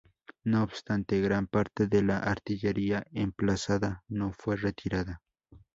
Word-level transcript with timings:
No 0.43 0.63
obstante, 0.63 1.21
gran 1.21 1.45
parte 1.45 1.85
de 1.85 2.01
la 2.01 2.17
artillería 2.17 3.05
emplazada 3.11 4.01
no 4.09 4.33
fue 4.33 4.55
retirada. 4.57 5.21